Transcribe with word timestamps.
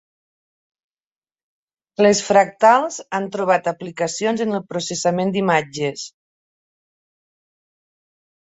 Les 2.05 2.21
fractals 2.29 2.97
han 3.19 3.29
trobat 3.37 3.69
aplicacions 3.73 4.43
en 4.47 4.57
el 4.61 4.65
processament 4.73 5.35
d'imatges. 5.39 6.09